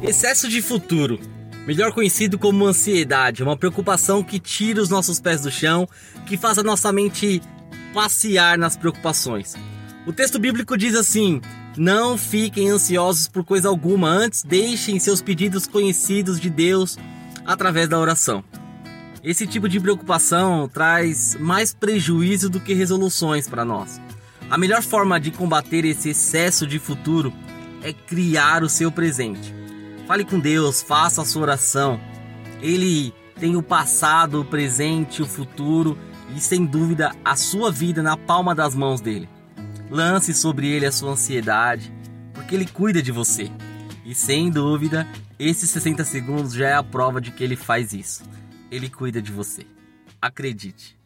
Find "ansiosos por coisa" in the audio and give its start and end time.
12.70-13.68